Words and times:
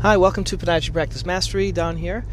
Hi, 0.00 0.16
welcome 0.16 0.44
to 0.44 0.56
Podiatry 0.56 0.92
Practice 0.92 1.26
Mastery. 1.26 1.72
down 1.72 1.96
here. 1.96 2.24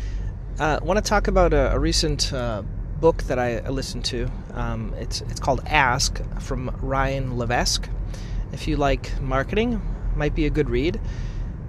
I 0.59 0.73
uh, 0.73 0.79
want 0.83 1.03
to 1.03 1.09
talk 1.09 1.27
about 1.27 1.51
a, 1.51 1.73
a 1.73 1.79
recent 1.79 2.31
uh, 2.31 2.61
book 3.01 3.23
that 3.23 3.39
I, 3.39 3.67
listened 3.67 4.05
to. 4.05 4.29
Um, 4.53 4.93
it's 4.99 5.21
it's 5.21 5.39
called 5.39 5.61
Ask 5.65 6.21
from 6.39 6.69
Ryan 6.79 7.39
Levesque. 7.39 7.89
If 8.53 8.67
you 8.67 8.77
like 8.77 9.19
marketing, 9.19 9.81
might 10.15 10.35
be 10.35 10.45
a 10.45 10.51
good 10.51 10.69
read 10.69 11.01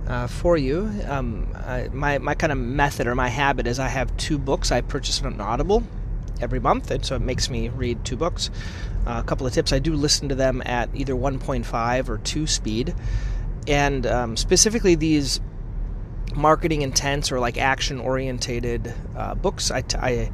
uh, 0.07 0.27
for 0.27 0.59
you. 0.59 0.93
Um, 1.09 1.49
I, 1.55 1.89
my 1.95 2.19
my 2.19 2.35
kind 2.35 2.53
of 2.53 2.59
method 2.59 3.07
or 3.07 3.15
my 3.15 3.29
habit 3.29 3.67
is 3.67 3.79
I 3.79 3.89
have 3.89 4.15
two 4.19 4.37
books 4.37 4.71
I 4.71 4.83
purchase 4.83 5.23
on 5.23 5.41
Audible 5.41 5.83
every 6.43 6.61
month, 6.61 6.91
and 6.91 7.07
so 7.07 7.17
it 7.17 7.23
makes 7.23 7.49
me 7.49 7.71
read 7.71 8.05
two 8.05 8.19
books. 8.19 8.51
Uh, 9.07 9.23
a 9.25 9.27
couple 9.27 9.47
of 9.47 9.55
tips: 9.55 9.73
I 9.73 9.79
do 9.79 9.95
listen 9.95 10.29
to 10.29 10.35
them 10.35 10.63
at 10.67 10.91
either 10.93 11.15
1.5 11.15 12.09
or 12.11 12.19
2 12.19 12.47
speed, 12.47 12.95
and 13.67 14.07
um, 14.07 14.37
specifically 14.37 14.95
these 14.95 15.41
marketing 16.35 16.83
intense 16.83 17.31
or 17.31 17.41
like 17.41 17.59
action 17.59 18.01
orientated 18.01 18.93
uh, 19.17 19.35
books. 19.35 19.71
I, 19.71 19.83
t- 19.83 19.99
I 19.99 20.31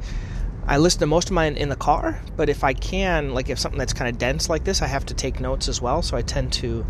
I 0.65 0.77
listen 0.77 1.01
to 1.01 1.07
most 1.07 1.27
of 1.27 1.33
mine 1.33 1.57
in 1.57 1.67
the 1.67 1.75
car, 1.75 2.21
but 2.37 2.47
if 2.47 2.63
I 2.63 2.73
can, 2.73 3.33
like 3.33 3.49
if 3.49 3.59
something 3.59 3.77
that's 3.77 3.91
kind 3.91 4.09
of 4.09 4.17
dense 4.17 4.49
like 4.49 4.63
this, 4.63 4.81
I 4.81 4.87
have 4.87 5.05
to 5.07 5.13
take 5.13 5.41
notes 5.41 5.67
as 5.67 5.81
well. 5.81 6.01
So 6.01 6.15
I 6.15 6.21
tend 6.21 6.53
to 6.53 6.85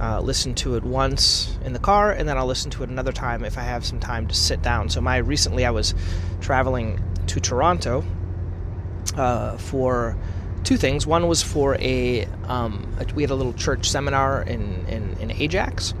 uh, 0.00 0.20
listen 0.20 0.54
to 0.56 0.76
it 0.76 0.82
once 0.82 1.58
in 1.62 1.74
the 1.74 1.78
car, 1.78 2.12
and 2.12 2.26
then 2.26 2.38
I'll 2.38 2.46
listen 2.46 2.70
to 2.72 2.82
it 2.82 2.88
another 2.88 3.12
time 3.12 3.44
if 3.44 3.58
I 3.58 3.62
have 3.62 3.84
some 3.84 4.00
time 4.00 4.26
to 4.28 4.34
sit 4.34 4.62
down. 4.62 4.88
So 4.88 5.02
my 5.02 5.18
recently 5.18 5.66
I 5.66 5.70
was 5.70 5.94
traveling 6.40 6.98
to 7.26 7.40
Toronto 7.40 8.04
uh, 9.16 9.58
for 9.58 10.16
two 10.64 10.78
things. 10.78 11.06
One 11.06 11.28
was 11.28 11.42
for 11.42 11.76
a 11.76 12.24
um, 12.44 12.86
we 13.14 13.22
had 13.22 13.30
a 13.30 13.34
little 13.34 13.52
church 13.52 13.90
seminar 13.90 14.42
in, 14.42 14.86
in, 14.86 15.16
in 15.20 15.30
Ajax, 15.30 15.92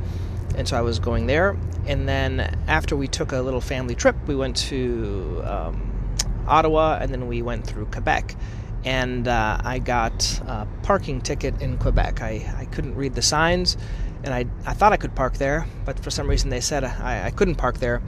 and 0.56 0.68
so 0.68 0.76
I 0.76 0.80
was 0.80 0.98
going 0.98 1.26
there. 1.26 1.56
And 1.86 2.08
then 2.08 2.40
after 2.68 2.96
we 2.96 3.08
took 3.08 3.32
a 3.32 3.40
little 3.40 3.60
family 3.60 3.94
trip, 3.94 4.16
we 4.26 4.36
went 4.36 4.56
to 4.68 5.42
um, 5.44 5.90
Ottawa, 6.46 6.98
and 7.00 7.12
then 7.12 7.26
we 7.26 7.42
went 7.42 7.66
through 7.66 7.86
Quebec. 7.86 8.36
And 8.84 9.28
uh, 9.28 9.60
I 9.62 9.78
got 9.78 10.40
a 10.46 10.66
parking 10.82 11.20
ticket 11.20 11.60
in 11.60 11.78
Quebec. 11.78 12.22
I, 12.22 12.52
I 12.56 12.64
couldn't 12.66 12.94
read 12.94 13.14
the 13.14 13.22
signs, 13.22 13.76
and 14.24 14.32
I, 14.32 14.46
I 14.66 14.74
thought 14.74 14.92
I 14.92 14.96
could 14.96 15.14
park 15.14 15.34
there, 15.34 15.66
but 15.84 15.98
for 16.00 16.10
some 16.10 16.28
reason 16.28 16.50
they 16.50 16.60
said 16.60 16.84
I, 16.84 17.26
I 17.26 17.30
couldn't 17.30 17.56
park 17.56 17.78
there. 17.78 18.02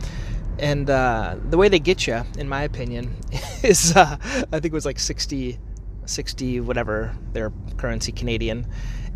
And 0.58 0.88
uh, 0.88 1.36
the 1.48 1.56
way 1.56 1.68
they 1.68 1.78
get 1.78 2.06
you, 2.06 2.22
in 2.38 2.48
my 2.48 2.62
opinion, 2.62 3.16
is 3.62 3.96
uh, 3.96 4.16
I 4.22 4.60
think 4.60 4.66
it 4.66 4.72
was 4.72 4.86
like 4.86 4.98
60, 4.98 5.58
60 6.04 6.60
whatever 6.60 7.14
their 7.32 7.52
currency 7.76 8.12
Canadian, 8.12 8.66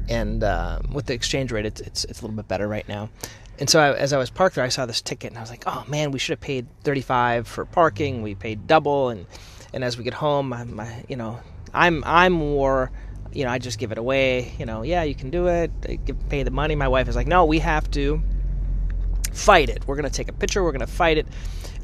and 0.08 0.42
uh, 0.42 0.80
with 0.92 1.06
the 1.06 1.14
exchange 1.14 1.52
rate, 1.52 1.66
it's, 1.66 1.80
it's, 1.80 2.04
it's 2.04 2.20
a 2.20 2.22
little 2.22 2.36
bit 2.36 2.48
better 2.48 2.68
right 2.68 2.88
now. 2.88 3.10
And 3.58 3.70
so 3.70 3.80
I, 3.80 3.94
as 3.94 4.12
I 4.12 4.18
was 4.18 4.30
parked 4.30 4.56
there, 4.56 4.64
I 4.64 4.68
saw 4.68 4.86
this 4.86 5.00
ticket, 5.00 5.30
and 5.30 5.38
I 5.38 5.40
was 5.40 5.50
like, 5.50 5.64
"Oh 5.66 5.84
man, 5.88 6.10
we 6.10 6.18
should 6.18 6.32
have 6.32 6.40
paid 6.40 6.66
35 6.84 7.48
for 7.48 7.64
parking. 7.64 8.22
We 8.22 8.34
paid 8.34 8.66
double." 8.66 9.08
And 9.08 9.26
and 9.72 9.82
as 9.82 9.96
we 9.96 10.04
get 10.04 10.14
home, 10.14 10.52
I'm, 10.52 10.78
I, 10.78 11.04
you 11.08 11.16
know, 11.16 11.40
I'm 11.72 12.04
I'm 12.04 12.32
more, 12.32 12.90
you 13.32 13.44
know, 13.44 13.50
I 13.50 13.58
just 13.58 13.78
give 13.78 13.92
it 13.92 13.98
away. 13.98 14.54
You 14.58 14.66
know, 14.66 14.82
yeah, 14.82 15.04
you 15.04 15.14
can 15.14 15.30
do 15.30 15.46
it. 15.48 15.70
Give, 16.04 16.28
pay 16.28 16.42
the 16.42 16.50
money. 16.50 16.74
My 16.74 16.88
wife 16.88 17.08
is 17.08 17.16
like, 17.16 17.26
"No, 17.26 17.46
we 17.46 17.58
have 17.60 17.90
to 17.92 18.22
fight 19.32 19.70
it. 19.70 19.86
We're 19.86 19.96
gonna 19.96 20.10
take 20.10 20.28
a 20.28 20.34
picture. 20.34 20.62
We're 20.62 20.72
gonna 20.72 20.86
fight 20.86 21.16
it." 21.16 21.26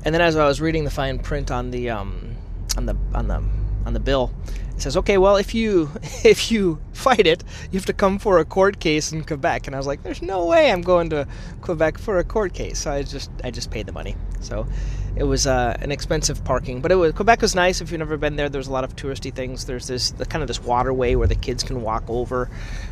And 0.04 0.14
then 0.14 0.20
as 0.20 0.36
I 0.36 0.46
was 0.46 0.60
reading 0.60 0.84
the 0.84 0.90
fine 0.90 1.18
print 1.18 1.50
on 1.50 1.70
the 1.70 1.88
um, 1.88 2.36
on 2.76 2.84
the 2.84 2.96
on 3.14 3.28
the 3.28 3.42
on 3.84 3.92
the 3.92 4.00
bill, 4.00 4.30
It 4.74 4.82
says, 4.82 4.96
okay, 4.96 5.18
well, 5.18 5.36
if 5.36 5.54
you 5.54 5.90
if 6.24 6.50
you 6.50 6.80
fight 6.92 7.26
it, 7.26 7.44
you 7.70 7.78
have 7.78 7.86
to 7.86 7.92
come 7.92 8.18
for 8.18 8.38
a 8.38 8.44
court 8.44 8.80
case 8.80 9.12
in 9.12 9.24
Quebec. 9.24 9.66
And 9.66 9.76
I 9.76 9.78
was 9.78 9.86
like, 9.86 10.02
there's 10.02 10.22
no 10.22 10.46
way 10.46 10.70
I'm 10.70 10.82
going 10.82 11.10
to 11.10 11.26
Quebec 11.60 11.98
for 11.98 12.18
a 12.18 12.24
court 12.24 12.54
case. 12.54 12.80
So 12.80 12.90
I 12.90 13.02
just 13.02 13.30
I 13.44 13.50
just 13.50 13.70
paid 13.70 13.86
the 13.86 13.92
money. 13.92 14.16
So 14.40 14.66
it 15.14 15.24
was 15.24 15.46
uh, 15.46 15.76
an 15.80 15.92
expensive 15.92 16.42
parking, 16.44 16.80
but 16.80 16.90
it 16.90 16.94
was 16.94 17.12
Quebec 17.12 17.42
was 17.42 17.54
nice. 17.54 17.80
If 17.80 17.90
you've 17.90 17.98
never 17.98 18.16
been 18.16 18.36
there, 18.36 18.48
there's 18.48 18.68
a 18.68 18.72
lot 18.72 18.84
of 18.84 18.96
touristy 18.96 19.32
things. 19.34 19.66
There's 19.66 19.86
this 19.86 20.10
the, 20.12 20.24
kind 20.24 20.42
of 20.42 20.48
this 20.48 20.60
waterway 20.60 21.14
where 21.14 21.28
the 21.28 21.34
kids 21.34 21.62
can 21.62 21.82
walk 21.82 22.04
over, 22.08 22.48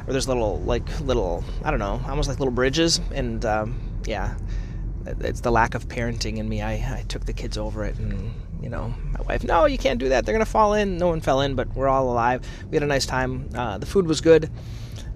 or 0.07 0.13
there's 0.13 0.29
little 0.29 0.61
like 0.61 1.01
little 1.01 1.45
I 1.65 1.71
don't 1.71 1.81
know, 1.81 2.01
almost 2.07 2.29
like 2.29 2.39
little 2.39 2.55
bridges. 2.55 3.01
And 3.13 3.45
um, 3.45 3.81
yeah, 4.07 4.35
it's 5.07 5.41
the 5.41 5.51
lack 5.51 5.75
of 5.75 5.89
parenting 5.89 6.37
in 6.37 6.49
me. 6.49 6.63
I, 6.63 6.73
I 6.73 7.05
took 7.09 7.25
the 7.25 7.33
kids 7.33 7.57
over 7.57 7.85
it 7.85 7.99
and 7.99 8.33
you 8.63 8.69
know, 8.69 8.95
my 9.13 9.23
wife, 9.23 9.45
no, 9.45 9.67
you 9.67 9.79
can't 9.79 9.99
do 9.99 10.09
that. 10.11 10.25
They're 10.25 10.35
going 10.35 10.45
to 10.45 10.51
fall 10.51 10.75
in. 10.75 10.99
No 10.99 11.09
one 11.09 11.21
fell 11.21 11.41
in, 11.41 11.55
but 11.55 11.75
we're 11.75 11.89
all 11.89 12.11
alive. 12.11 12.47
We 12.71 12.77
had 12.77 12.83
a 12.83 12.87
nice 12.87 13.07
time. 13.07 13.49
Uh, 13.55 13.79
the 13.79 13.87
food 13.87 14.07
was 14.07 14.21
good. 14.21 14.51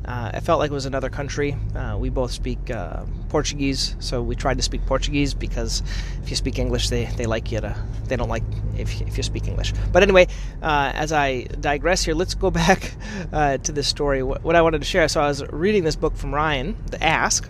Uh, 0.04 0.32
I 0.34 0.40
felt 0.40 0.58
like 0.58 0.70
it 0.70 0.74
was 0.74 0.84
another 0.84 1.08
country. 1.08 1.56
Uh, 1.74 1.96
we 1.98 2.10
both 2.10 2.30
speak 2.30 2.70
uh, 2.70 3.04
Portuguese, 3.30 3.96
so 4.00 4.22
we 4.22 4.36
tried 4.36 4.58
to 4.58 4.62
speak 4.62 4.84
Portuguese 4.84 5.32
because 5.32 5.82
if 6.22 6.28
you 6.28 6.36
speak 6.36 6.58
English, 6.58 6.90
they, 6.90 7.06
they 7.16 7.24
like 7.24 7.50
you 7.50 7.60
to. 7.60 7.74
They 8.04 8.16
don't 8.16 8.28
like 8.28 8.42
if, 8.76 9.00
if 9.00 9.16
you 9.16 9.22
speak 9.22 9.48
English. 9.48 9.72
But 9.92 10.02
anyway, 10.02 10.26
uh, 10.62 10.92
as 10.94 11.10
I 11.10 11.44
digress 11.58 12.04
here, 12.04 12.14
let's 12.14 12.34
go 12.34 12.50
back 12.64 12.94
uh, 13.32 13.56
to 13.58 13.72
this 13.72 13.88
story. 13.88 14.22
What, 14.22 14.42
what 14.44 14.56
I 14.56 14.62
wanted 14.62 14.80
to 14.80 14.86
share. 14.86 15.08
So 15.08 15.22
I 15.22 15.28
was 15.28 15.42
reading 15.48 15.84
this 15.84 15.96
book 15.96 16.16
from 16.16 16.34
Ryan, 16.34 16.76
The 16.90 17.02
Ask, 17.02 17.48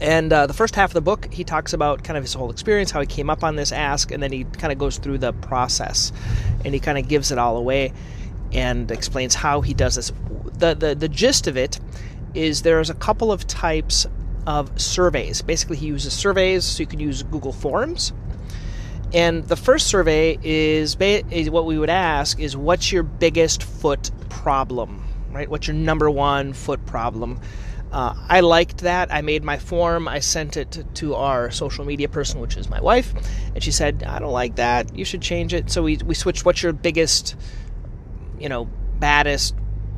and 0.00 0.32
uh, 0.32 0.46
the 0.46 0.54
first 0.54 0.74
half 0.74 0.90
of 0.90 0.94
the 0.94 1.00
book, 1.00 1.32
he 1.32 1.44
talks 1.44 1.72
about 1.72 2.04
kind 2.04 2.16
of 2.16 2.24
his 2.24 2.34
whole 2.34 2.50
experience, 2.50 2.90
how 2.90 3.00
he 3.00 3.06
came 3.06 3.30
up 3.30 3.42
on 3.42 3.56
this 3.56 3.72
ask, 3.72 4.10
and 4.10 4.22
then 4.22 4.32
he 4.32 4.44
kind 4.44 4.72
of 4.72 4.78
goes 4.78 4.98
through 4.98 5.18
the 5.18 5.32
process, 5.32 6.12
and 6.64 6.74
he 6.74 6.80
kind 6.80 6.98
of 6.98 7.08
gives 7.08 7.32
it 7.32 7.38
all 7.38 7.56
away, 7.56 7.92
and 8.52 8.90
explains 8.90 9.34
how 9.34 9.60
he 9.60 9.74
does 9.74 9.94
this. 9.96 10.12
the 10.58 10.74
the 10.74 10.94
The 10.94 11.08
gist 11.08 11.46
of 11.46 11.56
it 11.56 11.80
is 12.34 12.62
there's 12.62 12.90
a 12.90 12.94
couple 12.94 13.32
of 13.32 13.46
types 13.46 14.06
of 14.46 14.80
surveys. 14.80 15.42
Basically, 15.42 15.76
he 15.76 15.86
uses 15.86 16.12
surveys, 16.12 16.64
so 16.64 16.80
you 16.80 16.86
can 16.86 17.00
use 17.00 17.22
Google 17.22 17.52
Forms. 17.52 18.12
And 19.14 19.44
the 19.44 19.56
first 19.56 19.86
survey 19.86 20.38
is, 20.42 20.94
ba- 20.94 21.26
is 21.30 21.48
what 21.48 21.64
we 21.64 21.78
would 21.78 21.88
ask 21.88 22.38
is 22.38 22.56
what's 22.56 22.92
your 22.92 23.02
biggest 23.02 23.62
foot 23.62 24.10
problem, 24.28 25.02
right? 25.30 25.48
What's 25.48 25.66
your 25.66 25.76
number 25.76 26.10
one 26.10 26.52
foot 26.52 26.84
problem? 26.84 27.40
Uh, 27.90 28.14
I 28.28 28.40
liked 28.40 28.78
that. 28.78 29.12
I 29.12 29.22
made 29.22 29.44
my 29.44 29.58
form. 29.58 30.08
I 30.08 30.20
sent 30.20 30.56
it 30.56 30.84
to 30.94 31.14
our 31.14 31.50
social 31.50 31.84
media 31.84 32.08
person, 32.08 32.40
which 32.40 32.56
is 32.56 32.68
my 32.68 32.80
wife, 32.80 33.12
and 33.54 33.62
she 33.62 33.70
said, 33.70 34.04
"I 34.06 34.18
don't 34.18 34.32
like 34.32 34.56
that. 34.56 34.94
You 34.94 35.04
should 35.04 35.22
change 35.22 35.54
it." 35.54 35.70
So 35.70 35.82
we 35.82 35.96
we 36.04 36.14
switched. 36.14 36.44
What's 36.44 36.62
your 36.62 36.72
biggest, 36.72 37.34
you 38.38 38.48
know, 38.48 38.68
baddest 38.98 39.54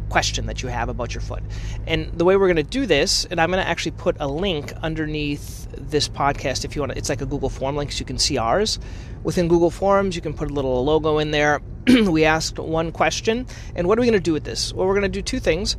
question 0.08 0.46
that 0.46 0.62
you 0.62 0.68
have 0.68 0.88
about 0.88 1.14
your 1.14 1.20
foot? 1.20 1.42
And 1.86 2.12
the 2.16 2.24
way 2.24 2.36
we're 2.36 2.46
going 2.46 2.56
to 2.56 2.62
do 2.62 2.86
this, 2.86 3.24
and 3.24 3.40
I'm 3.40 3.50
going 3.50 3.62
to 3.62 3.68
actually 3.68 3.92
put 3.92 4.16
a 4.20 4.28
link 4.28 4.72
underneath 4.82 5.66
this 5.72 6.08
podcast 6.08 6.64
if 6.64 6.76
you 6.76 6.82
want. 6.82 6.92
to. 6.92 6.98
It's 6.98 7.08
like 7.08 7.22
a 7.22 7.26
Google 7.26 7.50
Form 7.50 7.74
link, 7.74 7.90
so 7.90 8.00
you 8.00 8.06
can 8.06 8.18
see 8.18 8.38
ours. 8.38 8.78
Within 9.24 9.48
Google 9.48 9.70
Forms, 9.70 10.14
you 10.14 10.22
can 10.22 10.32
put 10.32 10.48
a 10.48 10.54
little 10.54 10.84
logo 10.84 11.18
in 11.18 11.32
there. 11.32 11.60
we 11.86 12.24
asked 12.24 12.56
one 12.60 12.92
question, 12.92 13.48
and 13.74 13.88
what 13.88 13.98
are 13.98 14.00
we 14.00 14.06
going 14.06 14.12
to 14.12 14.20
do 14.20 14.32
with 14.32 14.44
this? 14.44 14.72
Well, 14.72 14.86
we're 14.86 14.94
going 14.94 15.02
to 15.02 15.08
do 15.08 15.22
two 15.22 15.40
things. 15.40 15.76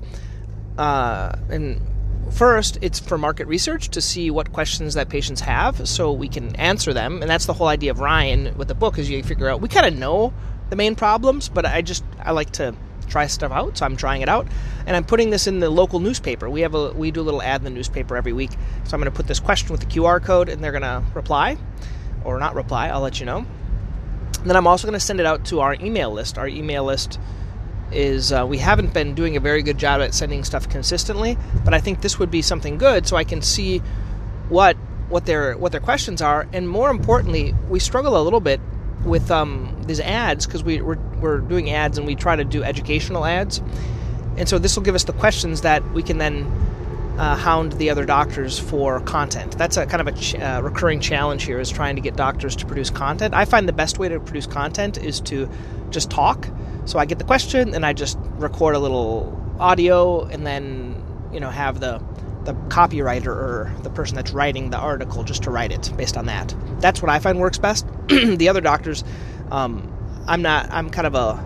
Uh, 0.77 1.33
and 1.49 1.81
First, 2.29 2.77
it's 2.81 2.99
for 2.99 3.17
market 3.17 3.47
research 3.47 3.89
to 3.89 4.01
see 4.01 4.31
what 4.31 4.53
questions 4.53 4.93
that 4.93 5.09
patients 5.09 5.41
have 5.41 5.87
so 5.87 6.11
we 6.11 6.27
can 6.27 6.55
answer 6.55 6.93
them. 6.93 7.21
And 7.21 7.29
that's 7.29 7.45
the 7.45 7.53
whole 7.53 7.67
idea 7.67 7.91
of 7.91 7.99
Ryan 7.99 8.55
with 8.57 8.67
the 8.67 8.75
book 8.75 8.97
is 8.97 9.09
you 9.09 9.21
figure 9.23 9.49
out 9.49 9.61
we 9.61 9.67
kind 9.67 9.85
of 9.85 9.97
know 9.97 10.33
the 10.69 10.75
main 10.75 10.95
problems, 10.95 11.49
but 11.49 11.65
I 11.65 11.81
just 11.81 12.03
I 12.23 12.31
like 12.31 12.51
to 12.51 12.75
try 13.09 13.27
stuff 13.27 13.51
out, 13.51 13.77
so 13.77 13.85
I'm 13.85 13.97
trying 13.97 14.21
it 14.21 14.29
out. 14.29 14.47
And 14.85 14.95
I'm 14.95 15.03
putting 15.03 15.29
this 15.29 15.45
in 15.45 15.59
the 15.59 15.69
local 15.69 15.99
newspaper. 15.99 16.49
We 16.49 16.61
have 16.61 16.73
a 16.73 16.91
we 16.93 17.11
do 17.11 17.21
a 17.21 17.23
little 17.23 17.41
ad 17.41 17.61
in 17.61 17.65
the 17.65 17.69
newspaper 17.69 18.15
every 18.15 18.33
week. 18.33 18.51
So 18.85 18.95
I'm 18.95 19.01
going 19.01 19.11
to 19.11 19.15
put 19.15 19.27
this 19.27 19.39
question 19.39 19.69
with 19.69 19.81
the 19.81 19.87
QR 19.87 20.23
code 20.23 20.47
and 20.47 20.63
they're 20.63 20.71
going 20.71 20.81
to 20.83 21.03
reply 21.13 21.57
or 22.23 22.39
not 22.39 22.55
reply, 22.55 22.89
I'll 22.89 23.01
let 23.01 23.19
you 23.19 23.25
know. 23.25 23.45
And 24.39 24.49
then 24.49 24.55
I'm 24.55 24.67
also 24.67 24.87
going 24.87 24.99
to 24.99 25.05
send 25.05 25.19
it 25.19 25.25
out 25.25 25.45
to 25.45 25.59
our 25.59 25.75
email 25.75 26.11
list. 26.11 26.37
Our 26.37 26.47
email 26.47 26.83
list 26.83 27.19
is 27.93 28.31
uh, 28.31 28.45
we 28.47 28.57
haven't 28.57 28.93
been 28.93 29.15
doing 29.15 29.35
a 29.37 29.39
very 29.39 29.61
good 29.61 29.77
job 29.77 30.01
at 30.01 30.13
sending 30.13 30.43
stuff 30.43 30.69
consistently, 30.69 31.37
but 31.63 31.73
I 31.73 31.79
think 31.79 32.01
this 32.01 32.19
would 32.19 32.31
be 32.31 32.41
something 32.41 32.77
good 32.77 33.07
so 33.07 33.15
I 33.15 33.23
can 33.23 33.41
see 33.41 33.79
what 34.49 34.77
what 35.09 35.25
their 35.25 35.57
what 35.57 35.71
their 35.71 35.81
questions 35.81 36.21
are, 36.21 36.47
and 36.53 36.67
more 36.69 36.89
importantly, 36.89 37.53
we 37.69 37.79
struggle 37.79 38.19
a 38.19 38.23
little 38.23 38.39
bit 38.39 38.61
with 39.03 39.29
um, 39.31 39.75
these 39.85 39.99
ads 39.99 40.45
because 40.45 40.63
we, 40.63 40.79
we're, 40.79 40.99
we're 41.19 41.39
doing 41.39 41.71
ads 41.71 41.97
and 41.97 42.05
we 42.05 42.15
try 42.15 42.35
to 42.35 42.43
do 42.43 42.63
educational 42.63 43.25
ads, 43.25 43.61
and 44.37 44.47
so 44.47 44.57
this 44.57 44.75
will 44.75 44.83
give 44.83 44.95
us 44.95 45.03
the 45.03 45.13
questions 45.13 45.61
that 45.61 45.83
we 45.93 46.01
can 46.01 46.17
then 46.17 46.45
uh, 47.17 47.35
hound 47.35 47.73
the 47.73 47.89
other 47.89 48.05
doctors 48.05 48.57
for 48.57 48.99
content. 49.01 49.57
That's 49.57 49.77
a 49.77 49.85
kind 49.85 50.07
of 50.07 50.07
a 50.07 50.17
ch- 50.17 50.35
uh, 50.35 50.61
recurring 50.63 50.99
challenge 50.99 51.43
here 51.43 51.59
is 51.59 51.69
trying 51.69 51.95
to 51.95 52.01
get 52.01 52.15
doctors 52.15 52.55
to 52.57 52.65
produce 52.65 52.89
content. 52.89 53.33
I 53.33 53.45
find 53.45 53.67
the 53.67 53.73
best 53.73 53.99
way 53.99 54.09
to 54.09 54.19
produce 54.19 54.47
content 54.47 54.97
is 54.97 55.19
to 55.21 55.49
just 55.89 56.09
talk 56.09 56.47
so 56.85 56.99
I 56.99 57.05
get 57.05 57.19
the 57.19 57.23
question 57.23 57.75
and 57.75 57.85
I 57.85 57.93
just 57.93 58.17
record 58.37 58.75
a 58.75 58.79
little 58.79 59.39
audio 59.59 60.25
and 60.25 60.45
then, 60.45 61.03
you 61.31 61.39
know, 61.39 61.49
have 61.49 61.79
the 61.79 62.01
the 62.43 62.53
copywriter 62.69 63.27
or 63.27 63.71
the 63.83 63.91
person 63.91 64.15
that's 64.15 64.31
writing 64.31 64.71
the 64.71 64.77
article 64.77 65.23
just 65.23 65.43
to 65.43 65.51
write 65.51 65.71
it 65.71 65.91
based 65.95 66.17
on 66.17 66.25
that. 66.25 66.55
That's 66.79 66.99
what 66.99 67.11
I 67.11 67.19
find 67.19 67.39
works 67.39 67.59
best. 67.59 67.85
the 68.07 68.49
other 68.49 68.61
doctors, 68.61 69.03
um, 69.51 69.93
I'm 70.27 70.41
not. 70.41 70.71
I'm 70.71 70.89
kind 70.89 71.05
of 71.05 71.13
a 71.13 71.45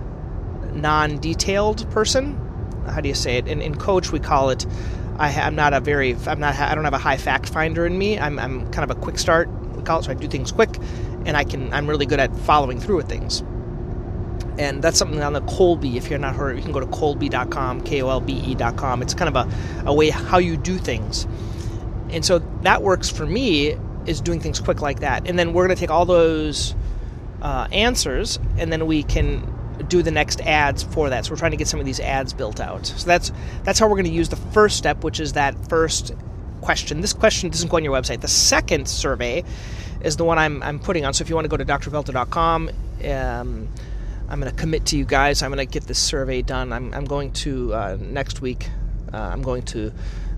non-detailed 0.73 1.89
person. 1.91 2.41
How 2.87 3.01
do 3.01 3.09
you 3.09 3.15
say 3.15 3.37
it? 3.37 3.47
In, 3.47 3.61
in 3.61 3.75
coach, 3.75 4.11
we 4.11 4.19
call 4.19 4.51
it 4.51 4.65
I, 5.17 5.29
am 5.29 5.55
not 5.55 5.73
a 5.73 5.79
very, 5.79 6.15
I'm 6.27 6.39
not, 6.39 6.55
I 6.55 6.75
don't 6.75 6.83
have 6.83 6.93
a 6.93 6.97
high 6.97 7.17
fact 7.17 7.49
finder 7.49 7.85
in 7.85 7.97
me. 7.97 8.19
I'm, 8.19 8.37
I'm 8.37 8.71
kind 8.71 8.89
of 8.89 8.95
a 8.95 8.99
quick 8.99 9.17
start, 9.17 9.49
we 9.75 9.83
call 9.83 9.99
it, 9.99 10.03
so 10.03 10.11
I 10.11 10.13
do 10.15 10.27
things 10.27 10.51
quick, 10.51 10.77
and 11.25 11.37
I 11.37 11.43
can, 11.43 11.73
I'm 11.73 11.87
really 11.87 12.05
good 12.05 12.19
at 12.19 12.35
following 12.39 12.79
through 12.79 12.97
with 12.97 13.09
things. 13.09 13.43
And 14.57 14.81
that's 14.81 14.97
something 14.97 15.21
on 15.21 15.33
the 15.33 15.41
Kolbe. 15.41 15.95
If 15.95 16.09
you're 16.09 16.19
not 16.19 16.35
heard, 16.35 16.55
you 16.57 16.63
can 16.63 16.71
go 16.71 16.79
to 16.79 16.85
kolbe.com, 16.85 17.81
K-O-L-B-E.com. 17.81 19.01
It's 19.01 19.13
kind 19.13 19.35
of 19.35 19.47
a, 19.47 19.89
a 19.89 19.93
way 19.93 20.09
how 20.09 20.37
you 20.37 20.55
do 20.55 20.77
things. 20.77 21.27
And 22.09 22.23
so 22.23 22.39
that 22.61 22.81
works 22.81 23.09
for 23.09 23.25
me 23.25 23.75
is 24.05 24.21
doing 24.21 24.39
things 24.39 24.59
quick 24.59 24.81
like 24.81 24.99
that. 24.99 25.27
And 25.27 25.37
then 25.37 25.53
we're 25.53 25.65
going 25.65 25.75
to 25.75 25.79
take 25.79 25.91
all 25.91 26.05
those 26.05 26.75
uh, 27.41 27.67
answers, 27.71 28.39
and 28.57 28.71
then 28.71 28.85
we 28.85 29.03
can 29.03 29.54
do 29.89 30.01
the 30.01 30.11
next 30.11 30.41
ads 30.41 30.83
for 30.83 31.09
that. 31.09 31.25
So 31.25 31.31
we're 31.31 31.37
trying 31.37 31.51
to 31.51 31.57
get 31.57 31.67
some 31.67 31.79
of 31.79 31.85
these 31.85 31.99
ads 31.99 32.33
built 32.33 32.59
out. 32.59 32.85
So 32.85 33.05
that's 33.05 33.31
that's 33.63 33.79
how 33.79 33.87
we're 33.87 33.95
going 33.95 34.05
to 34.05 34.11
use 34.11 34.29
the 34.29 34.35
first 34.35 34.77
step, 34.77 35.03
which 35.03 35.19
is 35.19 35.33
that 35.33 35.55
first 35.69 36.13
question. 36.61 37.01
This 37.01 37.13
question 37.13 37.49
doesn't 37.49 37.69
go 37.69 37.77
on 37.77 37.83
your 37.83 37.93
website. 37.93 38.21
The 38.21 38.27
second 38.27 38.87
survey 38.87 39.43
is 40.01 40.17
the 40.17 40.23
one 40.23 40.37
I'm, 40.37 40.61
I'm 40.63 40.79
putting 40.79 41.05
on. 41.05 41.13
So 41.13 41.21
if 41.21 41.29
you 41.29 41.35
want 41.35 41.45
to 41.45 41.49
go 41.49 41.57
to 41.57 41.65
drpelto.com, 41.65 42.69
um, 42.69 43.69
I'm 44.27 44.39
going 44.39 44.51
to 44.51 44.57
commit 44.57 44.85
to 44.87 44.97
you 44.97 45.05
guys. 45.05 45.43
I'm 45.43 45.51
going 45.51 45.65
to 45.65 45.71
get 45.71 45.83
this 45.83 45.99
survey 45.99 46.41
done. 46.41 46.73
I'm, 46.73 46.93
I'm 46.93 47.05
going 47.05 47.31
to 47.33 47.73
uh, 47.73 47.97
next 47.99 48.41
week. 48.41 48.69
Uh, 49.13 49.17
I'm 49.17 49.41
going 49.41 49.63
to 49.63 49.93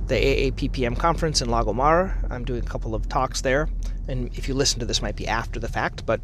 the 0.08 0.16
AAPPM 0.16 0.98
conference 0.98 1.42
in 1.42 1.50
Lago 1.50 1.74
Mar. 1.74 2.18
I'm 2.30 2.46
doing 2.46 2.62
a 2.62 2.66
couple 2.66 2.96
of 2.96 3.08
talks 3.10 3.42
there, 3.42 3.70
and 4.08 4.30
if 4.38 4.48
you 4.48 4.54
listen 4.54 4.80
to 4.80 4.86
this, 4.86 5.02
might 5.02 5.16
be 5.16 5.28
after 5.28 5.60
the 5.60 5.68
fact, 5.68 6.06
but 6.06 6.22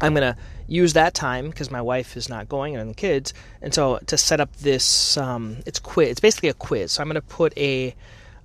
I'm 0.00 0.14
going 0.14 0.34
to 0.34 0.40
use 0.66 0.92
that 0.92 1.14
time 1.14 1.48
because 1.48 1.70
my 1.70 1.80
wife 1.80 2.16
is 2.16 2.28
not 2.28 2.48
going 2.48 2.76
and 2.76 2.90
the 2.90 2.94
kids, 2.94 3.34
and 3.62 3.72
so 3.74 3.98
to 4.06 4.16
set 4.16 4.40
up 4.40 4.54
this, 4.56 5.16
um, 5.16 5.58
it's 5.66 5.78
quiz. 5.78 6.10
It's 6.10 6.20
basically 6.20 6.50
a 6.50 6.54
quiz. 6.54 6.92
So 6.92 7.02
I'm 7.02 7.08
going 7.08 7.14
to 7.14 7.22
put 7.22 7.56
a 7.56 7.94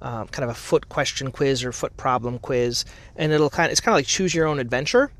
um, 0.01 0.27
kind 0.27 0.43
of 0.43 0.49
a 0.49 0.59
foot 0.59 0.89
question 0.89 1.31
quiz 1.31 1.63
or 1.63 1.71
foot 1.71 1.95
problem 1.97 2.39
quiz, 2.39 2.85
and 3.15 3.31
it'll 3.31 3.49
kind 3.49 3.67
of 3.67 3.71
it's 3.71 3.81
kind 3.81 3.93
of 3.93 3.97
like 3.99 4.07
choose 4.07 4.33
your 4.33 4.47
own 4.47 4.59
adventure. 4.59 5.11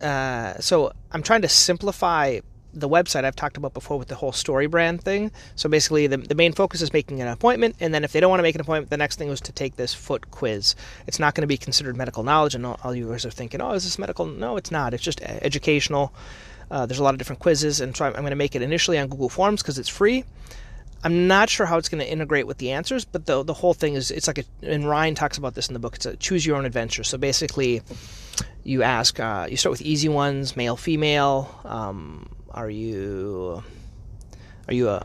Uh, 0.00 0.58
so 0.60 0.92
I'm 1.12 1.22
trying 1.22 1.42
to 1.42 1.48
simplify 1.48 2.40
the 2.74 2.88
website 2.88 3.24
I've 3.24 3.36
talked 3.36 3.56
about 3.56 3.74
before 3.74 3.98
with 3.98 4.08
the 4.08 4.14
whole 4.14 4.32
story 4.32 4.66
brand 4.66 5.02
thing. 5.02 5.30
So 5.56 5.68
basically, 5.68 6.06
the, 6.06 6.16
the 6.16 6.34
main 6.34 6.52
focus 6.52 6.82
is 6.82 6.92
making 6.92 7.20
an 7.20 7.28
appointment, 7.28 7.76
and 7.80 7.94
then 7.94 8.04
if 8.04 8.12
they 8.12 8.20
don't 8.20 8.30
want 8.30 8.40
to 8.40 8.44
make 8.44 8.54
an 8.54 8.60
appointment, 8.60 8.90
the 8.90 8.96
next 8.96 9.16
thing 9.16 9.28
was 9.28 9.40
to 9.42 9.52
take 9.52 9.76
this 9.76 9.94
foot 9.94 10.30
quiz. 10.30 10.74
It's 11.06 11.18
not 11.18 11.34
going 11.34 11.42
to 11.42 11.46
be 11.46 11.56
considered 11.56 11.96
medical 11.96 12.22
knowledge, 12.22 12.54
and 12.54 12.66
all, 12.66 12.78
all 12.82 12.94
you 12.94 13.08
guys 13.10 13.24
are 13.24 13.30
thinking, 13.30 13.60
oh, 13.60 13.72
is 13.72 13.84
this 13.84 13.98
medical? 13.98 14.26
No, 14.26 14.56
it's 14.56 14.70
not. 14.70 14.94
It's 14.94 15.02
just 15.02 15.20
educational. 15.22 16.12
Uh, 16.70 16.86
there's 16.86 16.98
a 16.98 17.04
lot 17.04 17.14
of 17.14 17.18
different 17.18 17.40
quizzes, 17.40 17.80
and 17.80 17.96
so 17.96 18.04
I'm, 18.04 18.14
I'm 18.14 18.22
going 18.22 18.30
to 18.30 18.36
make 18.36 18.54
it 18.54 18.62
initially 18.62 18.98
on 18.98 19.08
Google 19.08 19.28
Forms 19.28 19.62
because 19.62 19.78
it's 19.78 19.88
free. 19.88 20.24
I'm 21.04 21.28
not 21.28 21.50
sure 21.50 21.66
how 21.66 21.76
it's 21.76 21.90
going 21.90 22.02
to 22.02 22.10
integrate 22.10 22.46
with 22.46 22.56
the 22.56 22.70
answers, 22.72 23.04
but 23.04 23.26
the 23.26 23.42
the 23.42 23.52
whole 23.52 23.74
thing 23.74 23.92
is 23.92 24.10
it's 24.10 24.26
like 24.26 24.38
a, 24.38 24.44
and 24.62 24.88
Ryan 24.88 25.14
talks 25.14 25.36
about 25.36 25.54
this 25.54 25.68
in 25.68 25.74
the 25.74 25.78
book. 25.78 25.96
It's 25.96 26.06
a 26.06 26.16
choose 26.16 26.46
your 26.46 26.56
own 26.56 26.64
adventure. 26.64 27.04
So 27.04 27.18
basically, 27.18 27.82
you 28.64 28.82
ask 28.82 29.20
uh, 29.20 29.46
you 29.50 29.58
start 29.58 29.72
with 29.72 29.82
easy 29.82 30.08
ones, 30.08 30.56
male, 30.56 30.76
female. 30.76 31.54
Um, 31.64 32.30
are 32.54 32.70
you 32.70 33.62
are 34.68 34.74
you 34.74 34.88
a 34.88 35.04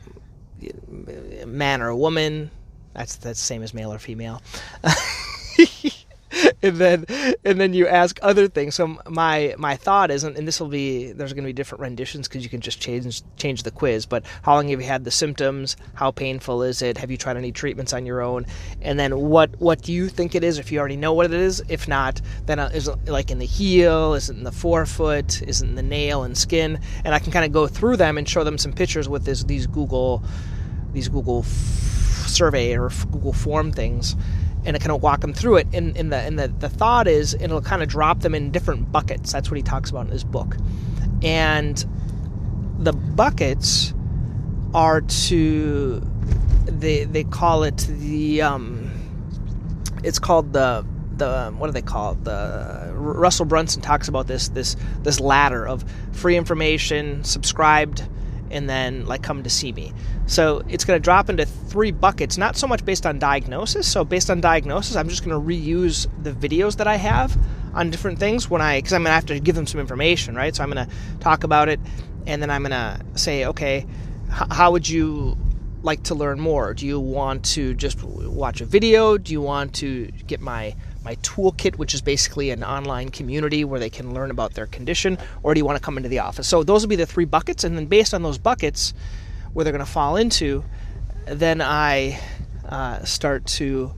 man 1.46 1.81
or 1.81 1.90
a 1.90 1.98
woman? 1.98 2.51
That's 2.94 3.16
that's 3.18 3.40
same 3.40 3.63
as 3.63 3.74
male 3.74 3.92
or 3.92 4.00
female. 4.00 4.42
and 6.63 6.75
then 6.77 7.06
and 7.45 7.59
then 7.59 7.73
you 7.73 7.88
ask 7.88 8.19
other 8.21 8.47
things. 8.47 8.75
So 8.75 8.97
my 9.07 9.56
my 9.57 9.77
thought 9.77 10.11
isn't, 10.11 10.38
and 10.38 10.47
this 10.47 10.59
will 10.59 10.67
be 10.67 11.11
there's 11.13 11.31
going 11.31 11.44
to 11.44 11.47
be 11.47 11.53
different 11.53 11.81
renditions 11.81 12.27
because 12.27 12.44
you 12.44 12.50
can 12.50 12.59
just 12.59 12.81
change 12.81 13.21
change 13.38 13.63
the 13.63 13.71
quiz. 13.71 14.06
But 14.06 14.25
how 14.41 14.56
long 14.56 14.67
have 14.67 14.81
you 14.81 14.88
had 14.88 15.06
the 15.06 15.11
symptoms? 15.11 15.77
How 15.94 16.11
painful 16.11 16.63
is 16.63 16.81
it? 16.81 16.97
Have 16.97 17.11
you 17.11 17.17
tried 17.17 17.38
any 17.38 17.53
treatments 17.53 17.94
on 17.94 18.06
your 18.06 18.21
own? 18.21 18.45
And 18.81 19.00
then 19.00 19.17
what 19.17 19.51
what 19.59 19.81
do 19.81 19.94
you 19.94 20.09
think 20.09 20.35
it 20.35 20.44
is? 20.44 20.59
If 20.59 20.71
you 20.71 20.79
already 20.79 20.97
know 20.97 21.13
what 21.13 21.27
it 21.27 21.33
is, 21.33 21.63
if 21.69 21.88
not, 21.88 22.19
then 22.45 22.59
uh, 22.59 22.71
is 22.73 22.89
it 22.89 23.07
like 23.07 23.31
in 23.31 23.39
the 23.39 23.45
heel? 23.45 24.13
Is 24.13 24.29
it 24.29 24.35
in 24.35 24.44
the 24.44 24.51
forefoot? 24.51 25.41
Is 25.44 25.62
it 25.62 25.67
in 25.67 25.75
the 25.75 25.83
nail 25.83 26.23
and 26.23 26.38
skin? 26.38 26.79
And 27.05 27.15
I 27.15 27.19
can 27.19 27.31
kind 27.31 27.45
of 27.45 27.53
go 27.53 27.67
through 27.67 27.97
them 27.97 28.17
and 28.17 28.27
show 28.27 28.44
them 28.44 28.57
some 28.57 28.73
pictures 28.73 29.07
with 29.07 29.23
this 29.23 29.45
these 29.45 29.65
Google 29.65 30.23
these 30.91 31.07
Google 31.07 31.44
survey 31.44 32.77
or 32.77 32.89
Google 33.12 33.33
form 33.33 33.71
things 33.71 34.15
and 34.65 34.75
to 34.75 34.79
kind 34.79 34.91
of 34.91 35.01
walk 35.01 35.21
them 35.21 35.33
through 35.33 35.57
it. 35.57 35.67
And, 35.73 35.95
and 35.97 36.11
the 36.11 36.17
and 36.17 36.38
the, 36.38 36.47
the 36.47 36.69
thought 36.69 37.07
is 37.07 37.33
it'll 37.33 37.61
kind 37.61 37.81
of 37.81 37.89
drop 37.89 38.19
them 38.19 38.35
in 38.35 38.51
different 38.51 38.91
buckets. 38.91 39.31
That's 39.31 39.50
what 39.50 39.57
he 39.57 39.63
talks 39.63 39.89
about 39.89 40.06
in 40.06 40.11
his 40.11 40.23
book. 40.23 40.57
And 41.21 41.83
the 42.79 42.94
buckets 42.94 43.94
are 44.73 45.01
to 45.01 46.01
they 46.65 47.06
they 47.06 47.23
call 47.23 47.63
it 47.63 47.77
the 47.77 48.41
um, 48.41 48.91
it's 50.03 50.19
called 50.19 50.53
the 50.53 50.85
the 51.17 51.53
what 51.57 51.67
do 51.67 51.73
they 51.73 51.81
call 51.81 52.13
it? 52.13 52.23
The 52.23 52.91
Russell 52.94 53.45
Brunson 53.45 53.81
talks 53.81 54.07
about 54.07 54.27
this 54.27 54.50
this 54.50 54.75
this 55.03 55.19
ladder 55.19 55.67
of 55.67 55.83
free 56.12 56.38
information, 56.38 57.23
subscribed, 57.23 58.07
and 58.51 58.69
then 58.69 59.06
like 59.06 59.22
come 59.24 59.44
to 59.44 59.50
see 59.50 59.72
me. 59.72 59.94
So 60.25 60.63
it's 60.69 60.86
going 60.86 61.00
to 61.00 61.04
drop 61.04 61.30
into 61.30 61.46
three 61.46 61.92
buckets, 61.92 62.38
not 62.38 62.56
so 62.56 62.68
much 62.68 62.86
based 62.86 63.06
on 63.06 63.19
diagnosis. 63.19 63.92
So 63.92 64.04
based 64.04 64.30
on 64.30 64.42
diagnosis, 64.42 64.96
I'm 64.96 65.10
just 65.10 65.24
going 65.24 65.40
to 65.40 65.48
reuse 65.48 66.07
the 66.24 66.31
videos 66.31 66.78
that 66.78 66.88
I 66.88 66.96
have 66.96 67.38
on 67.74 67.90
different 67.90 68.19
things 68.19 68.50
when 68.50 68.62
I 68.62 68.80
because 68.80 68.94
I'm 68.94 69.01
going 69.01 69.12
to 69.12 69.16
have 69.16 69.25
to 69.28 69.40
give 69.40 69.56
them 69.56 69.68
some 69.68 69.80
information, 69.80 70.36
right? 70.36 70.56
So 70.56 70.63
I'm 70.63 70.72
going 70.72 70.88
to 70.88 70.94
talk 71.19 71.44
about 71.44 71.69
it, 71.69 71.80
and 72.25 72.42
then 72.42 72.50
I'm 72.50 72.63
going 72.63 72.72
to 72.72 73.00
say, 73.16 73.46
okay, 73.46 73.86
h- 74.28 74.48
how 74.51 74.72
would 74.72 74.88
you 74.88 75.38
like 75.81 76.04
to 76.04 76.16
learn 76.16 76.40
more? 76.40 76.74
Do 76.74 76.86
you 76.86 77.00
want 77.00 77.46
to 77.46 77.74
just 77.74 78.04
watch 78.04 78.62
a 78.62 78.66
video? 78.66 79.18
Do 79.18 79.31
you 79.31 79.42
want 79.42 79.75
to 79.75 80.07
get 80.28 80.42
my 80.42 80.75
my 81.04 81.16
toolkit, 81.18 81.78
which 81.78 81.94
is 81.94 82.01
basically 82.01 82.51
an 82.51 82.63
online 82.63 83.10
community 83.10 83.63
where 83.63 83.80
they 83.80 83.90
can 83.90 84.13
learn 84.13 84.31
about 84.31 84.54
their 84.54 84.68
condition, 84.68 85.18
or 85.44 85.54
do 85.54 85.60
you 85.60 85.66
want 85.66 85.78
to 85.78 85.84
come 85.84 85.98
into 85.98 86.10
the 86.10 86.19
office? 86.19 86.48
So 86.48 86.63
those 86.63 86.84
will 86.84 86.90
be 86.90 86.96
the 86.96 87.06
three 87.06 87.25
buckets, 87.25 87.63
and 87.63 87.78
then 87.78 87.86
based 87.86 88.13
on 88.13 88.22
those 88.22 88.38
buckets, 88.38 88.94
where 89.54 89.63
they're 89.63 89.74
going 89.74 89.86
to 89.86 89.92
fall 89.92 90.16
into, 90.16 90.63
then 91.25 91.62
I 91.62 92.19
uh, 92.68 93.04
start 93.04 93.46
to 93.48 93.94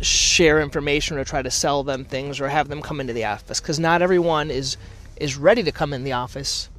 share 0.00 0.60
information 0.60 1.18
or 1.18 1.24
try 1.24 1.42
to 1.42 1.50
sell 1.50 1.82
them 1.82 2.04
things 2.04 2.40
or 2.40 2.48
have 2.48 2.68
them 2.68 2.80
come 2.80 3.00
into 3.00 3.12
the 3.12 3.24
office 3.24 3.60
because 3.60 3.78
not 3.78 4.00
everyone 4.00 4.50
is 4.50 4.78
is 5.16 5.36
ready 5.36 5.62
to 5.62 5.70
come 5.70 5.92
in 5.92 6.04
the 6.04 6.12
office 6.12 6.70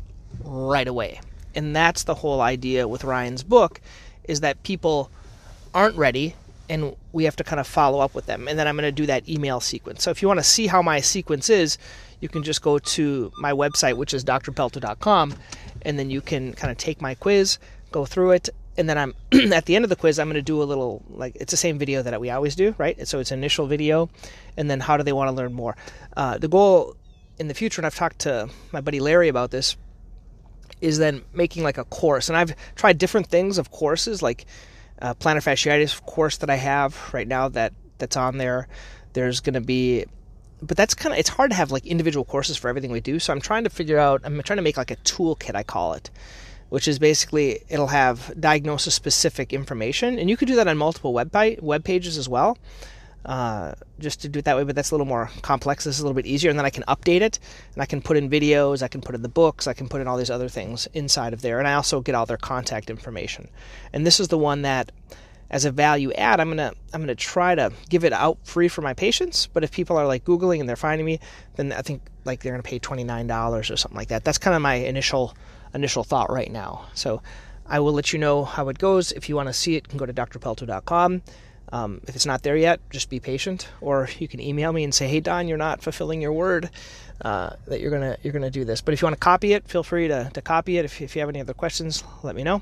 right 0.44 0.88
away. 0.88 1.22
And 1.54 1.76
that's 1.76 2.04
the 2.04 2.16
whole 2.16 2.42
idea 2.42 2.88
with 2.88 3.04
Ryan's 3.04 3.44
book 3.44 3.80
is 4.24 4.40
that 4.40 4.64
people 4.64 5.12
aren't 5.74 5.96
ready 5.96 6.36
and 6.70 6.96
we 7.12 7.26
have 7.26 7.36
to 7.36 7.44
kind 7.44 7.60
of 7.60 7.68
follow 7.68 8.00
up 8.00 8.16
with 8.16 8.26
them. 8.26 8.48
And 8.48 8.58
then 8.58 8.68
I'm 8.68 8.76
going 8.76 8.84
to 8.84 8.92
do 8.92 9.06
that 9.08 9.28
email 9.28 9.60
sequence. 9.60 10.04
So 10.04 10.12
if 10.12 10.22
you 10.22 10.28
want 10.28 10.40
to 10.40 10.44
see 10.44 10.68
how 10.68 10.82
my 10.82 11.02
sequence 11.02 11.50
is, 11.50 11.78
you 12.22 12.30
can 12.30 12.44
just 12.44 12.62
go 12.62 12.80
to 12.80 13.32
my 13.38 13.52
website, 13.52 13.98
which 13.98 14.14
is 14.14 14.24
drpelto.com, 14.24 15.36
and 15.82 16.00
then 16.00 16.10
you 16.10 16.22
can 16.22 16.54
kind 16.54 16.72
of 16.72 16.78
take 16.78 17.02
my 17.02 17.16
quiz, 17.16 17.58
go 17.92 18.06
through 18.06 18.32
it, 18.32 18.50
and 18.78 18.88
then 18.88 18.98
I'm 18.98 19.14
at 19.54 19.66
the 19.66 19.76
end 19.76 19.86
of 19.86 19.90
the 19.90 19.96
quiz, 19.96 20.20
I'm 20.20 20.28
going 20.28 20.36
to 20.36 20.42
do 20.42 20.62
a 20.62 20.64
little 20.64 21.04
like 21.10 21.36
it's 21.36 21.52
the 21.52 21.58
same 21.58 21.78
video 21.78 22.02
that 22.04 22.22
we 22.22 22.30
always 22.30 22.56
do, 22.56 22.74
right? 22.78 23.08
So 23.08 23.20
it's 23.20 23.32
initial 23.32 23.68
video, 23.68 24.10
and 24.56 24.70
then 24.70 24.80
how 24.80 24.98
do 24.98 25.04
they 25.04 25.14
want 25.14 25.30
to 25.30 25.36
learn 25.36 25.54
more? 25.54 25.76
Uh, 26.16 26.38
the 26.38 26.48
goal 26.48 26.96
in 27.38 27.48
the 27.48 27.54
future, 27.54 27.82
and 27.82 27.86
I've 27.86 27.96
talked 27.96 28.20
to 28.20 28.50
my 28.72 28.82
buddy 28.82 29.00
Larry 29.00 29.28
about 29.28 29.52
this, 29.52 29.76
is 30.80 30.98
then 31.00 31.24
making 31.34 31.64
like 31.64 31.78
a 31.78 31.86
course, 31.86 32.30
and 32.30 32.38
I've 32.38 32.56
tried 32.76 32.98
different 32.98 33.28
things 33.28 33.58
of 33.58 33.72
courses 33.72 34.22
like 34.22 34.46
uh, 35.02 35.14
plantar 35.16 35.44
fasciitis 35.44 36.02
course 36.06 36.38
that 36.38 36.50
I 36.50 36.56
have 36.56 37.14
right 37.14 37.28
now 37.28 37.50
that 37.50 37.74
that's 37.98 38.18
on 38.18 38.38
there. 38.38 38.68
There's 39.14 39.40
going 39.40 39.56
to 39.56 39.62
be, 39.62 40.06
but 40.62 40.78
that's 40.78 40.94
kind 40.94 41.14
of 41.14 41.20
it's 41.20 41.30
hard 41.30 41.52
to 41.52 41.56
have 41.58 41.72
like 41.72 41.86
individual 41.86 42.26
courses 42.26 42.58
for 42.58 42.70
everything 42.70 42.92
we 42.92 43.02
do. 43.02 43.20
So 43.20 43.34
I'm 43.34 43.42
trying 43.42 43.64
to 43.64 43.70
figure 43.70 43.98
out. 43.98 44.22
I'm 44.24 44.42
trying 44.44 44.58
to 44.58 44.64
make 44.64 44.78
like 44.78 44.92
a 44.92 44.96
toolkit. 44.98 45.56
I 45.56 45.64
call 45.64 45.94
it, 45.94 46.10
which 46.70 46.88
is 46.88 47.00
basically 47.00 47.62
it'll 47.70 47.88
have 47.88 48.34
diagnosis 48.40 48.96
specific 48.96 49.54
information, 49.54 50.18
and 50.18 50.30
you 50.30 50.38
could 50.38 50.48
do 50.48 50.56
that 50.56 50.68
on 50.68 50.78
multiple 50.78 51.14
web 51.14 51.36
web 51.62 51.84
pages 51.84 52.18
as 52.18 52.30
well 52.30 52.58
uh, 53.26 53.74
just 54.00 54.22
to 54.22 54.30
do 54.30 54.40
it 54.40 54.46
that 54.46 54.58
way, 54.58 54.64
but 54.64 54.76
that's 54.76 54.92
a 54.92 54.96
little 54.96 55.06
more 55.06 55.30
complex. 55.42 55.84
This 55.84 55.96
is 55.96 56.02
a 56.02 56.04
little 56.04 56.16
bit 56.16 56.26
easier, 56.26 56.50
and 56.50 56.58
then 56.58 56.66
I 56.66 56.70
can 56.70 56.84
update 56.88 57.22
it, 57.22 57.40
and 57.74 57.82
I 57.82 57.86
can 57.86 58.02
put 58.02 58.18
in 58.18 58.30
videos, 58.30 58.82
I 58.82 58.88
can 58.88 59.02
put 59.02 59.16
in 59.16 59.22
the 59.22 59.30
books, 59.30 59.68
I 59.68 59.74
can 59.74 59.88
put 59.88 60.02
in 60.02 60.08
all 60.08 60.18
these 60.18 60.32
other 60.32 60.50
things 60.50 60.88
inside 60.94 61.34
of 61.34 61.42
there, 61.42 61.60
and 61.60 61.68
I 61.68 61.74
also 61.74 62.02
get 62.02 62.16
all 62.16 62.26
their 62.26 62.38
contact 62.38 62.90
information. 62.90 63.48
And 63.94 64.06
this 64.06 64.20
is 64.20 64.30
the 64.30 64.38
one 64.38 64.64
that, 64.64 64.92
as 65.52 65.66
a 65.66 65.72
value 65.72 66.12
add, 66.14 66.40
I'm 66.40 66.50
gonna 66.50 66.72
I'm 66.94 67.02
gonna 67.02 67.14
try 67.14 67.56
to 67.56 67.72
give 67.90 68.06
it 68.06 68.14
out 68.14 68.38
free 68.44 68.70
for 68.70 68.82
my 68.82 68.94
patients. 68.94 69.48
But 69.48 69.66
if 69.66 69.72
people 69.72 69.98
are 69.98 70.08
like 70.08 70.24
googling 70.24 70.62
and 70.62 70.70
they're 70.70 70.78
finding 70.78 71.06
me, 71.06 71.20
then 71.58 71.74
I 71.74 71.82
think 71.82 72.02
like 72.24 72.42
they're 72.42 72.54
gonna 72.54 72.64
pay 72.64 72.80
twenty 72.80 73.04
nine 73.04 73.28
dollars 73.28 73.70
or 73.70 73.76
something 73.76 73.98
like 73.98 74.08
that. 74.08 74.24
That's 74.24 74.38
kind 74.38 74.56
of 74.56 74.62
my 74.62 74.76
initial 74.76 75.36
initial 75.74 76.06
thought 76.06 76.32
right 76.32 76.50
now. 76.50 76.88
So 76.94 77.22
I 77.68 77.80
will 77.80 77.94
let 77.94 78.14
you 78.14 78.20
know 78.20 78.46
how 78.46 78.70
it 78.70 78.78
goes. 78.78 79.12
If 79.12 79.30
you 79.30 79.36
want 79.36 79.48
to 79.48 79.54
see 79.54 79.76
it, 79.76 79.84
you 79.86 79.90
can 79.90 79.98
go 79.98 80.06
to 80.06 80.14
drpelto.com. 80.14 81.22
Um, 81.72 82.02
if 82.08 82.16
it's 82.16 82.26
not 82.26 82.44
there 82.44 82.58
yet, 82.58 82.80
just 82.90 83.10
be 83.10 83.20
patient, 83.20 83.70
or 83.80 84.10
you 84.20 84.28
can 84.28 84.40
email 84.40 84.74
me 84.74 84.84
and 84.84 84.94
say, 84.94 85.08
"Hey 85.08 85.20
Don, 85.20 85.48
you're 85.48 85.58
not 85.58 85.82
fulfilling 85.82 86.22
your 86.22 86.34
word 86.34 86.70
uh, 87.22 87.52
that 87.68 87.80
you're 87.80 87.92
gonna 87.92 88.18
you're 88.24 88.34
gonna 88.34 88.52
do 88.52 88.66
this." 88.66 88.82
But 88.82 88.94
if 88.94 89.02
you 89.02 89.06
want 89.06 89.16
to 89.16 89.20
copy 89.20 89.54
it, 89.54 89.68
feel 89.68 89.84
free 89.84 90.08
to 90.08 90.30
to 90.34 90.42
copy 90.42 90.78
it. 90.78 90.86
If 90.86 91.02
if 91.02 91.16
you 91.16 91.22
have 91.22 91.30
any 91.30 91.40
other 91.40 91.54
questions, 91.54 92.04
let 92.24 92.36
me 92.36 92.44
know. 92.44 92.62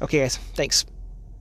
Okay, 0.00 0.20
guys, 0.20 0.36
thanks. 0.54 0.86